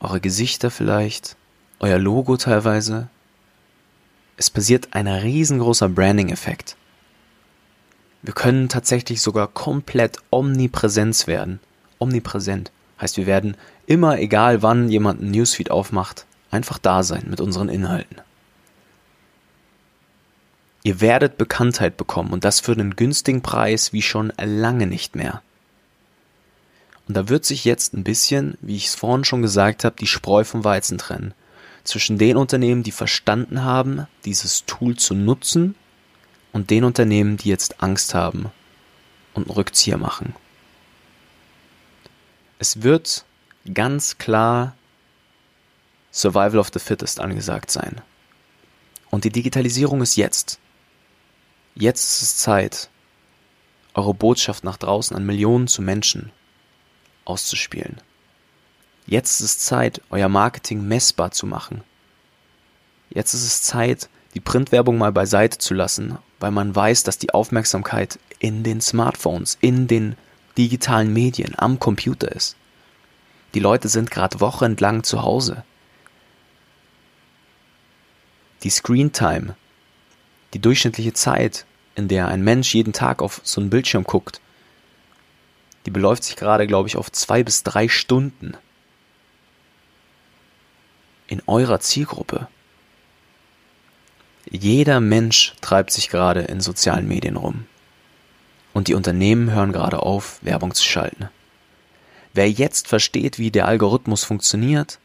eure 0.00 0.20
Gesichter 0.20 0.70
vielleicht, 0.70 1.36
euer 1.78 1.98
Logo 1.98 2.36
teilweise, 2.36 3.08
es 4.36 4.50
passiert 4.50 4.88
ein 4.92 5.06
riesengroßer 5.06 5.88
Branding-Effekt. 5.88 6.76
Wir 8.22 8.32
können 8.34 8.68
tatsächlich 8.68 9.22
sogar 9.22 9.48
komplett 9.48 10.18
omnipräsent 10.30 11.26
werden. 11.26 11.60
Omnipräsent 11.98 12.72
heißt, 13.00 13.16
wir 13.16 13.26
werden 13.26 13.56
immer, 13.86 14.18
egal 14.18 14.62
wann 14.62 14.88
jemand 14.88 15.20
einen 15.20 15.30
Newsfeed 15.30 15.70
aufmacht, 15.70 16.26
einfach 16.50 16.78
da 16.78 17.02
sein 17.02 17.26
mit 17.28 17.40
unseren 17.40 17.68
Inhalten. 17.68 18.20
Ihr 20.82 21.00
werdet 21.00 21.36
Bekanntheit 21.36 21.96
bekommen 21.96 22.32
und 22.32 22.44
das 22.44 22.60
für 22.60 22.72
einen 22.72 22.96
günstigen 22.96 23.42
Preis 23.42 23.92
wie 23.92 24.02
schon 24.02 24.32
lange 24.38 24.86
nicht 24.86 25.14
mehr. 25.14 25.42
Und 27.06 27.16
da 27.16 27.28
wird 27.28 27.44
sich 27.44 27.64
jetzt 27.64 27.92
ein 27.92 28.04
bisschen, 28.04 28.56
wie 28.60 28.76
ich 28.76 28.86
es 28.86 28.94
vorhin 28.94 29.24
schon 29.24 29.42
gesagt 29.42 29.84
habe, 29.84 29.96
die 29.96 30.06
Spreu 30.06 30.44
vom 30.44 30.64
Weizen 30.64 30.96
trennen 30.96 31.34
zwischen 31.82 32.18
den 32.18 32.36
Unternehmen, 32.36 32.82
die 32.82 32.92
verstanden 32.92 33.64
haben, 33.64 34.06
dieses 34.24 34.64
Tool 34.66 34.96
zu 34.96 35.14
nutzen, 35.14 35.74
und 36.52 36.70
den 36.70 36.84
Unternehmen, 36.84 37.36
die 37.36 37.48
jetzt 37.48 37.82
Angst 37.82 38.14
haben 38.14 38.50
und 39.34 39.44
einen 39.44 39.54
Rückzieher 39.54 39.98
machen. 39.98 40.34
Es 42.58 42.82
wird 42.82 43.24
ganz 43.72 44.18
klar 44.18 44.74
Survival 46.12 46.58
of 46.58 46.70
the 46.72 46.80
Fittest 46.80 47.20
angesagt 47.20 47.70
sein. 47.70 48.00
Und 49.10 49.24
die 49.24 49.30
Digitalisierung 49.30 50.02
ist 50.02 50.16
jetzt. 50.16 50.58
Jetzt 51.74 52.04
ist 52.04 52.22
es 52.22 52.36
Zeit, 52.38 52.90
eure 53.94 54.14
Botschaft 54.14 54.64
nach 54.64 54.76
draußen 54.76 55.16
an 55.16 55.24
Millionen 55.24 55.68
zu 55.68 55.82
Menschen 55.82 56.32
auszuspielen. 57.24 58.00
Jetzt 59.06 59.40
ist 59.40 59.46
es 59.46 59.58
Zeit, 59.58 60.02
euer 60.10 60.28
Marketing 60.28 60.86
messbar 60.86 61.30
zu 61.30 61.46
machen. 61.46 61.82
Jetzt 63.08 63.34
ist 63.34 63.44
es 63.44 63.62
Zeit, 63.62 64.08
die 64.34 64.40
Printwerbung 64.40 64.98
mal 64.98 65.12
beiseite 65.12 65.58
zu 65.58 65.74
lassen, 65.74 66.18
weil 66.38 66.52
man 66.52 66.74
weiß, 66.74 67.02
dass 67.02 67.18
die 67.18 67.34
Aufmerksamkeit 67.34 68.18
in 68.38 68.62
den 68.62 68.80
Smartphones, 68.80 69.58
in 69.60 69.86
den 69.88 70.16
digitalen 70.56 71.12
Medien, 71.12 71.54
am 71.56 71.78
Computer 71.78 72.30
ist. 72.30 72.56
Die 73.54 73.60
Leute 73.60 73.88
sind 73.88 74.10
gerade 74.10 74.40
wochenlang 74.40 75.02
zu 75.02 75.22
Hause. 75.22 75.64
Die 78.62 78.70
Screentime, 78.70 79.56
die 80.54 80.58
durchschnittliche 80.58 81.12
Zeit, 81.12 81.66
in 81.94 82.08
der 82.08 82.28
ein 82.28 82.42
Mensch 82.42 82.74
jeden 82.74 82.92
Tag 82.92 83.22
auf 83.22 83.40
so 83.44 83.60
einen 83.60 83.70
Bildschirm 83.70 84.04
guckt, 84.04 84.40
die 85.86 85.90
beläuft 85.90 86.24
sich 86.24 86.36
gerade, 86.36 86.66
glaube 86.66 86.88
ich, 86.88 86.96
auf 86.96 87.10
zwei 87.10 87.42
bis 87.42 87.62
drei 87.62 87.88
Stunden 87.88 88.56
in 91.26 91.42
eurer 91.46 91.80
Zielgruppe. 91.80 92.48
Jeder 94.50 95.00
Mensch 95.00 95.54
treibt 95.60 95.92
sich 95.92 96.08
gerade 96.08 96.40
in 96.42 96.60
sozialen 96.60 97.06
Medien 97.06 97.36
rum. 97.36 97.66
Und 98.72 98.88
die 98.88 98.94
Unternehmen 98.94 99.50
hören 99.52 99.72
gerade 99.72 100.00
auf, 100.00 100.38
Werbung 100.42 100.74
zu 100.74 100.84
schalten. 100.84 101.28
Wer 102.32 102.50
jetzt 102.50 102.88
versteht, 102.88 103.38
wie 103.38 103.50
der 103.50 103.66
Algorithmus 103.66 104.24
funktioniert, 104.24 104.98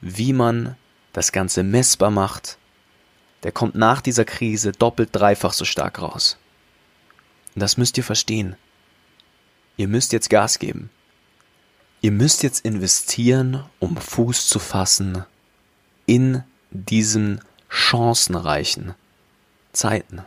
wie 0.00 0.32
man 0.32 0.76
das 1.12 1.32
Ganze 1.32 1.62
messbar 1.62 2.10
macht, 2.10 2.57
der 3.42 3.52
kommt 3.52 3.74
nach 3.74 4.00
dieser 4.00 4.24
Krise 4.24 4.72
doppelt, 4.72 5.10
dreifach 5.12 5.52
so 5.52 5.64
stark 5.64 6.00
raus. 6.00 6.36
Und 7.54 7.60
das 7.60 7.76
müsst 7.76 7.96
ihr 7.96 8.04
verstehen. 8.04 8.56
Ihr 9.76 9.88
müsst 9.88 10.12
jetzt 10.12 10.30
Gas 10.30 10.58
geben. 10.58 10.90
Ihr 12.00 12.12
müsst 12.12 12.42
jetzt 12.42 12.64
investieren, 12.64 13.64
um 13.78 13.96
Fuß 13.96 14.48
zu 14.48 14.58
fassen 14.58 15.24
in 16.06 16.42
diesen 16.70 17.40
chancenreichen 17.68 18.94
Zeiten. 19.72 20.22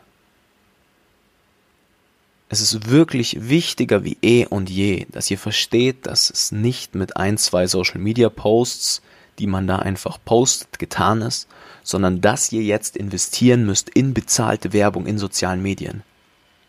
Es 2.49 2.59
ist 2.59 2.89
wirklich 2.89 3.47
wichtiger 3.47 4.03
wie 4.03 4.17
eh 4.21 4.45
und 4.45 4.69
je, 4.69 5.05
dass 5.09 5.31
ihr 5.31 5.37
versteht, 5.37 6.05
dass 6.05 6.29
es 6.29 6.51
nicht 6.51 6.95
mit 6.95 7.15
ein, 7.15 7.37
zwei 7.37 7.65
Social 7.65 7.99
Media 7.99 8.29
Posts, 8.29 9.01
die 9.41 9.47
man 9.47 9.65
da 9.65 9.77
einfach 9.77 10.19
postet, 10.23 10.77
getan 10.77 11.23
ist, 11.23 11.47
sondern 11.81 12.21
dass 12.21 12.51
ihr 12.51 12.61
jetzt 12.61 12.95
investieren 12.95 13.65
müsst 13.65 13.89
in 13.89 14.13
bezahlte 14.13 14.71
Werbung 14.71 15.07
in 15.07 15.17
sozialen 15.17 15.63
Medien. 15.63 16.03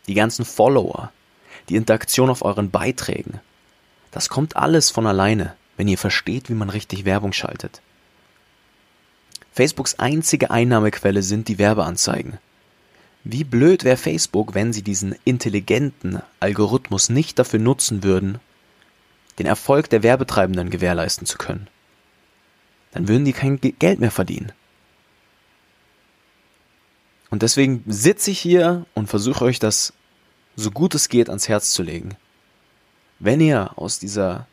Die 0.07 0.15
ganzen 0.15 0.43
Follower, 0.43 1.11
die 1.69 1.75
Interaktion 1.75 2.31
auf 2.31 2.43
euren 2.43 2.71
Beiträgen, 2.71 3.39
das 4.09 4.27
kommt 4.27 4.57
alles 4.57 4.89
von 4.89 5.05
alleine, 5.05 5.53
wenn 5.77 5.87
ihr 5.87 5.99
versteht, 5.99 6.49
wie 6.49 6.55
man 6.55 6.71
richtig 6.71 7.05
Werbung 7.05 7.31
schaltet. 7.31 7.81
Facebooks 9.51 9.99
einzige 9.99 10.49
Einnahmequelle 10.49 11.21
sind 11.21 11.47
die 11.47 11.59
Werbeanzeigen. 11.59 12.39
Wie 13.23 13.43
blöd 13.43 13.83
wäre 13.83 13.97
Facebook, 13.97 14.55
wenn 14.55 14.73
sie 14.73 14.81
diesen 14.81 15.15
intelligenten 15.25 16.23
Algorithmus 16.39 17.09
nicht 17.09 17.37
dafür 17.37 17.59
nutzen 17.59 18.03
würden, 18.03 18.39
den 19.37 19.45
Erfolg 19.45 19.91
der 19.91 20.01
Werbetreibenden 20.01 20.71
gewährleisten 20.71 21.27
zu 21.27 21.37
können. 21.37 21.67
Dann 22.93 23.07
würden 23.07 23.25
die 23.25 23.33
kein 23.33 23.59
Geld 23.59 23.99
mehr 23.99 24.11
verdienen. 24.11 24.51
Und 27.29 27.41
deswegen 27.41 27.83
sitze 27.87 28.31
ich 28.31 28.39
hier 28.39 28.85
und 28.93 29.07
versuche 29.07 29.43
euch 29.43 29.59
das 29.59 29.93
so 30.55 30.69
gut 30.69 30.93
es 30.93 31.09
geht 31.09 31.29
ans 31.29 31.49
Herz 31.49 31.71
zu 31.71 31.81
legen. 31.81 32.15
Wenn 33.19 33.41
ihr 33.41 33.77
aus 33.77 33.97
dieser 33.97 34.47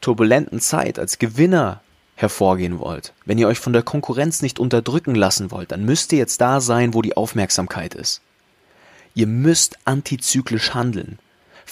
turbulenten 0.00 0.60
Zeit 0.60 0.98
als 0.98 1.20
Gewinner 1.20 1.80
hervorgehen 2.16 2.80
wollt, 2.80 3.14
wenn 3.24 3.38
ihr 3.38 3.46
euch 3.46 3.60
von 3.60 3.72
der 3.72 3.84
Konkurrenz 3.84 4.42
nicht 4.42 4.58
unterdrücken 4.58 5.14
lassen 5.14 5.52
wollt, 5.52 5.70
dann 5.70 5.84
müsst 5.84 6.12
ihr 6.12 6.18
jetzt 6.18 6.40
da 6.40 6.60
sein, 6.60 6.94
wo 6.94 7.02
die 7.02 7.16
Aufmerksamkeit 7.16 7.94
ist. 7.94 8.20
Ihr 9.14 9.28
müsst 9.28 9.78
antizyklisch 9.84 10.74
handeln, 10.74 11.18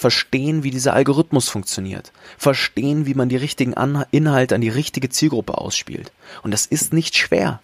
verstehen, 0.01 0.63
wie 0.63 0.71
dieser 0.71 0.95
Algorithmus 0.95 1.47
funktioniert, 1.47 2.11
verstehen, 2.35 3.05
wie 3.05 3.13
man 3.13 3.29
die 3.29 3.37
richtigen 3.37 3.75
Inhalte 4.09 4.55
an 4.55 4.61
die 4.61 4.69
richtige 4.69 5.09
Zielgruppe 5.09 5.59
ausspielt. 5.59 6.11
Und 6.41 6.49
das 6.49 6.65
ist 6.65 6.91
nicht 6.91 7.15
schwer. 7.15 7.61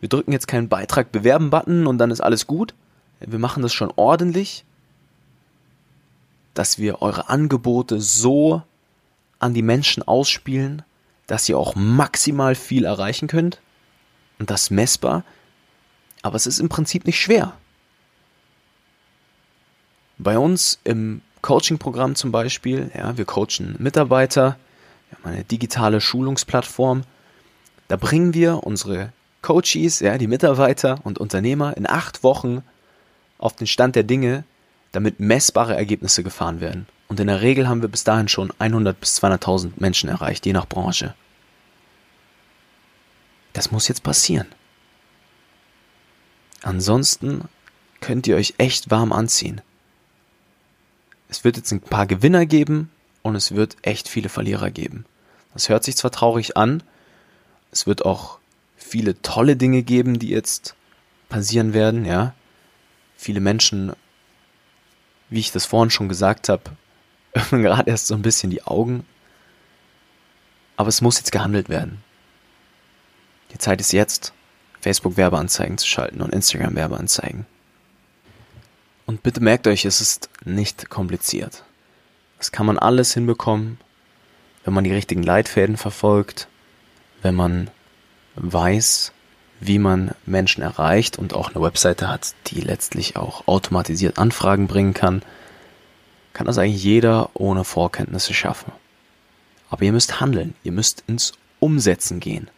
wir 0.00 0.08
drücken 0.08 0.32
jetzt 0.32 0.48
keinen 0.48 0.68
Beitrag 0.68 1.12
bewerben 1.12 1.50
Button 1.50 1.86
und 1.86 1.98
dann 1.98 2.10
ist 2.10 2.20
alles 2.20 2.48
gut. 2.48 2.74
Wir 3.20 3.38
machen 3.38 3.62
das 3.62 3.72
schon 3.72 3.92
ordentlich, 3.94 4.64
dass 6.54 6.78
wir 6.78 7.00
eure 7.00 7.28
Angebote 7.28 8.00
so 8.00 8.62
an 9.38 9.54
die 9.54 9.62
Menschen 9.62 10.02
ausspielen, 10.02 10.82
dass 11.28 11.48
ihr 11.48 11.56
auch 11.56 11.76
maximal 11.76 12.56
viel 12.56 12.84
erreichen 12.84 13.28
könnt 13.28 13.60
und 14.40 14.50
das 14.50 14.70
messbar. 14.70 15.22
Aber 16.22 16.34
es 16.34 16.48
ist 16.48 16.58
im 16.58 16.68
Prinzip 16.68 17.06
nicht 17.06 17.20
schwer. 17.20 17.54
Bei 20.18 20.38
uns 20.38 20.78
im 20.84 21.22
Coaching-Programm 21.42 22.16
zum 22.16 22.32
Beispiel, 22.32 22.90
ja, 22.94 23.16
wir 23.16 23.24
coachen 23.24 23.76
Mitarbeiter, 23.78 24.56
wir 25.08 25.18
haben 25.18 25.34
eine 25.34 25.44
digitale 25.44 26.00
Schulungsplattform. 26.00 27.04
Da 27.86 27.96
bringen 27.96 28.34
wir 28.34 28.64
unsere 28.64 29.12
Coaches, 29.42 30.00
ja, 30.00 30.18
die 30.18 30.26
Mitarbeiter 30.26 30.98
und 31.04 31.18
Unternehmer 31.18 31.76
in 31.76 31.88
acht 31.88 32.24
Wochen 32.24 32.62
auf 33.38 33.54
den 33.54 33.68
Stand 33.68 33.94
der 33.94 34.02
Dinge, 34.02 34.44
damit 34.92 35.20
messbare 35.20 35.76
Ergebnisse 35.76 36.24
gefahren 36.24 36.60
werden. 36.60 36.86
Und 37.06 37.20
in 37.20 37.28
der 37.28 37.40
Regel 37.40 37.68
haben 37.68 37.80
wir 37.80 37.88
bis 37.88 38.04
dahin 38.04 38.28
schon 38.28 38.52
100 38.58 38.98
bis 38.98 39.22
200.000 39.22 39.72
Menschen 39.76 40.08
erreicht, 40.10 40.44
je 40.44 40.52
nach 40.52 40.66
Branche. 40.66 41.14
Das 43.52 43.70
muss 43.70 43.88
jetzt 43.88 44.02
passieren. 44.02 44.48
Ansonsten 46.62 47.44
könnt 48.00 48.26
ihr 48.26 48.36
euch 48.36 48.54
echt 48.58 48.90
warm 48.90 49.12
anziehen. 49.12 49.62
Es 51.28 51.44
wird 51.44 51.56
jetzt 51.56 51.72
ein 51.72 51.80
paar 51.80 52.06
Gewinner 52.06 52.46
geben 52.46 52.90
und 53.22 53.36
es 53.36 53.54
wird 53.54 53.76
echt 53.82 54.08
viele 54.08 54.28
Verlierer 54.28 54.70
geben. 54.70 55.04
Das 55.52 55.68
hört 55.68 55.84
sich 55.84 55.96
zwar 55.96 56.10
traurig 56.10 56.56
an, 56.56 56.82
es 57.70 57.86
wird 57.86 58.04
auch 58.04 58.38
viele 58.76 59.20
tolle 59.22 59.56
Dinge 59.56 59.82
geben, 59.82 60.18
die 60.18 60.28
jetzt 60.28 60.74
passieren 61.28 61.74
werden, 61.74 62.04
ja. 62.04 62.34
Viele 63.16 63.40
Menschen, 63.40 63.92
wie 65.28 65.40
ich 65.40 65.52
das 65.52 65.66
vorhin 65.66 65.90
schon 65.90 66.08
gesagt 66.08 66.48
habe, 66.48 66.62
öffnen 67.32 67.62
gerade 67.62 67.90
erst 67.90 68.06
so 68.06 68.14
ein 68.14 68.22
bisschen 68.22 68.50
die 68.50 68.62
Augen. 68.62 69.04
Aber 70.76 70.88
es 70.88 71.00
muss 71.00 71.18
jetzt 71.18 71.32
gehandelt 71.32 71.68
werden. 71.68 72.02
Die 73.52 73.58
Zeit 73.58 73.80
ist 73.80 73.92
jetzt, 73.92 74.32
Facebook-Werbeanzeigen 74.80 75.76
zu 75.76 75.86
schalten 75.86 76.22
und 76.22 76.32
Instagram-Werbeanzeigen. 76.32 77.46
Und 79.08 79.22
bitte 79.22 79.40
merkt 79.40 79.66
euch, 79.66 79.86
es 79.86 80.02
ist 80.02 80.28
nicht 80.44 80.90
kompliziert. 80.90 81.64
Das 82.36 82.52
kann 82.52 82.66
man 82.66 82.78
alles 82.78 83.14
hinbekommen, 83.14 83.78
wenn 84.64 84.74
man 84.74 84.84
die 84.84 84.92
richtigen 84.92 85.22
Leitfäden 85.22 85.78
verfolgt, 85.78 86.46
wenn 87.22 87.34
man 87.34 87.70
weiß, 88.36 89.12
wie 89.60 89.78
man 89.78 90.10
Menschen 90.26 90.62
erreicht 90.62 91.18
und 91.18 91.32
auch 91.32 91.48
eine 91.48 91.64
Webseite 91.64 92.10
hat, 92.10 92.34
die 92.48 92.60
letztlich 92.60 93.16
auch 93.16 93.48
automatisiert 93.48 94.18
Anfragen 94.18 94.66
bringen 94.66 94.92
kann, 94.92 95.22
kann 96.34 96.46
das 96.46 96.58
eigentlich 96.58 96.84
jeder 96.84 97.30
ohne 97.32 97.64
Vorkenntnisse 97.64 98.34
schaffen. 98.34 98.72
Aber 99.70 99.84
ihr 99.84 99.92
müsst 99.92 100.20
handeln, 100.20 100.54
ihr 100.64 100.72
müsst 100.72 101.02
ins 101.06 101.32
Umsetzen 101.60 102.20
gehen. 102.20 102.50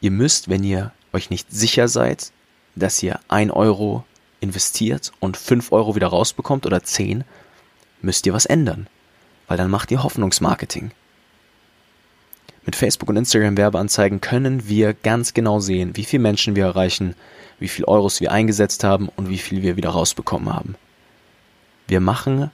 Ihr 0.00 0.10
müsst, 0.10 0.48
wenn 0.48 0.64
ihr 0.64 0.90
euch 1.12 1.30
nicht 1.30 1.52
sicher 1.52 1.86
seid, 1.86 2.32
dass 2.74 3.00
ihr 3.04 3.20
ein 3.28 3.52
Euro 3.52 4.04
investiert 4.40 5.12
und 5.20 5.36
fünf 5.36 5.72
Euro 5.72 5.94
wieder 5.94 6.08
rausbekommt 6.08 6.66
oder 6.66 6.82
zehn, 6.82 7.24
müsst 8.02 8.26
ihr 8.26 8.32
was 8.32 8.46
ändern, 8.46 8.86
weil 9.46 9.56
dann 9.56 9.70
macht 9.70 9.90
ihr 9.90 10.02
Hoffnungsmarketing. 10.02 10.92
Mit 12.64 12.76
Facebook 12.76 13.08
und 13.08 13.16
Instagram 13.16 13.56
Werbeanzeigen 13.56 14.20
können 14.20 14.68
wir 14.68 14.92
ganz 14.92 15.32
genau 15.32 15.58
sehen, 15.58 15.96
wie 15.96 16.04
viele 16.04 16.22
Menschen 16.22 16.54
wir 16.54 16.66
erreichen, 16.66 17.14
wie 17.58 17.68
viel 17.68 17.86
Euros 17.86 18.20
wir 18.20 18.30
eingesetzt 18.30 18.84
haben 18.84 19.08
und 19.08 19.30
wie 19.30 19.38
viel 19.38 19.62
wir 19.62 19.76
wieder 19.76 19.90
rausbekommen 19.90 20.54
haben. 20.54 20.74
Wir 21.86 22.00
machen 22.00 22.50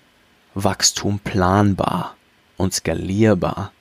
Wachstum 0.54 1.18
planbar 1.18 2.16
und 2.56 2.72
skalierbar. 2.72 3.72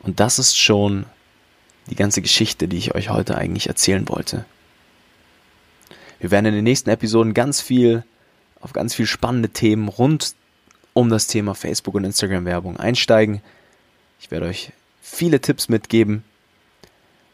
Und 0.00 0.20
das 0.20 0.38
ist 0.38 0.58
schon 0.58 1.04
die 1.90 1.96
ganze 1.96 2.22
Geschichte, 2.22 2.66
die 2.66 2.78
ich 2.78 2.94
euch 2.94 3.10
heute 3.10 3.36
eigentlich 3.36 3.68
erzählen 3.68 4.08
wollte. 4.08 4.46
Wir 6.24 6.30
werden 6.30 6.46
in 6.46 6.54
den 6.54 6.64
nächsten 6.64 6.88
Episoden 6.88 7.34
ganz 7.34 7.60
viel 7.60 8.02
auf 8.62 8.72
ganz 8.72 8.94
viel 8.94 9.04
spannende 9.04 9.50
Themen 9.50 9.88
rund 9.88 10.34
um 10.94 11.10
das 11.10 11.26
Thema 11.26 11.54
Facebook 11.54 11.96
und 11.96 12.04
Instagram 12.04 12.46
Werbung 12.46 12.78
einsteigen. 12.78 13.42
Ich 14.18 14.30
werde 14.30 14.46
euch 14.46 14.72
viele 15.02 15.42
Tipps 15.42 15.68
mitgeben. 15.68 16.24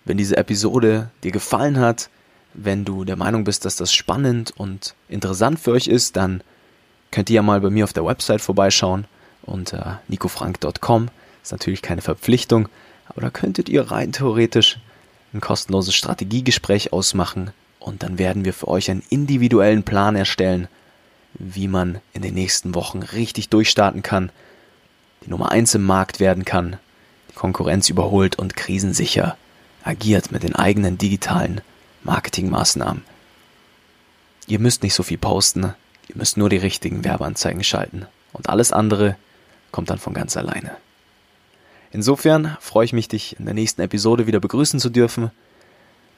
Wenn 0.04 0.16
diese 0.16 0.36
Episode 0.36 1.08
dir 1.22 1.30
gefallen 1.30 1.78
hat, 1.78 2.10
wenn 2.52 2.84
du 2.84 3.04
der 3.04 3.14
Meinung 3.14 3.44
bist, 3.44 3.64
dass 3.64 3.76
das 3.76 3.92
spannend 3.92 4.54
und 4.56 4.96
interessant 5.08 5.60
für 5.60 5.70
euch 5.70 5.86
ist, 5.86 6.16
dann 6.16 6.42
könnt 7.12 7.30
ihr 7.30 7.36
ja 7.36 7.42
mal 7.42 7.60
bei 7.60 7.70
mir 7.70 7.84
auf 7.84 7.92
der 7.92 8.04
Website 8.04 8.40
vorbeischauen 8.40 9.04
unter 9.42 10.02
nicofrank.com. 10.08 11.10
Ist 11.44 11.52
natürlich 11.52 11.82
keine 11.82 12.02
Verpflichtung, 12.02 12.68
aber 13.06 13.20
da 13.20 13.30
könntet 13.30 13.68
ihr 13.68 13.92
rein 13.92 14.10
theoretisch 14.10 14.80
ein 15.32 15.40
kostenloses 15.40 15.94
Strategiegespräch 15.94 16.92
ausmachen 16.92 17.52
und 17.80 18.02
dann 18.02 18.18
werden 18.18 18.44
wir 18.44 18.52
für 18.52 18.68
euch 18.68 18.90
einen 18.90 19.02
individuellen 19.08 19.82
Plan 19.82 20.14
erstellen, 20.14 20.68
wie 21.34 21.66
man 21.66 22.00
in 22.12 22.22
den 22.22 22.34
nächsten 22.34 22.74
Wochen 22.74 23.02
richtig 23.02 23.48
durchstarten 23.48 24.02
kann, 24.02 24.30
die 25.24 25.30
Nummer 25.30 25.50
eins 25.50 25.74
im 25.74 25.84
Markt 25.84 26.20
werden 26.20 26.44
kann, 26.44 26.76
die 27.30 27.34
Konkurrenz 27.34 27.88
überholt 27.88 28.38
und 28.38 28.56
krisensicher 28.56 29.36
agiert 29.82 30.30
mit 30.30 30.42
den 30.42 30.54
eigenen 30.54 30.98
digitalen 30.98 31.62
Marketingmaßnahmen. 32.04 33.02
Ihr 34.46 34.58
müsst 34.58 34.82
nicht 34.82 34.94
so 34.94 35.02
viel 35.02 35.18
posten, 35.18 35.74
ihr 36.08 36.16
müsst 36.16 36.36
nur 36.36 36.50
die 36.50 36.56
richtigen 36.56 37.04
Werbeanzeigen 37.04 37.64
schalten 37.64 38.06
und 38.32 38.48
alles 38.48 38.72
andere 38.72 39.16
kommt 39.72 39.90
dann 39.90 39.98
von 39.98 40.12
ganz 40.12 40.36
alleine. 40.36 40.76
Insofern 41.92 42.56
freue 42.60 42.84
ich 42.84 42.92
mich, 42.92 43.08
dich 43.08 43.38
in 43.38 43.46
der 43.46 43.54
nächsten 43.54 43.80
Episode 43.80 44.26
wieder 44.26 44.40
begrüßen 44.40 44.78
zu 44.80 44.90
dürfen. 44.90 45.30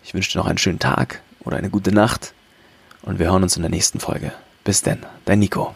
Ich 0.02 0.12
wünsche 0.12 0.32
dir 0.32 0.38
noch 0.38 0.46
einen 0.46 0.58
schönen 0.58 0.78
Tag 0.78 1.22
oder 1.44 1.56
eine 1.56 1.70
gute 1.70 1.92
Nacht 1.92 2.34
und 3.02 3.18
wir 3.18 3.26
hören 3.30 3.42
uns 3.42 3.56
in 3.56 3.62
der 3.62 3.70
nächsten 3.70 4.00
Folge. 4.00 4.32
Bis 4.64 4.82
denn, 4.82 5.04
dein 5.24 5.40
Nico. 5.40 5.74